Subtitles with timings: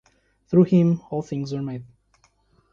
[0.47, 1.83] Through him all things were made.